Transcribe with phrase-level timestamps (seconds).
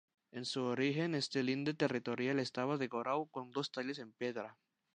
[0.31, 4.57] En su origen, este linde territorial estaba decorado con dos tallas en piedra.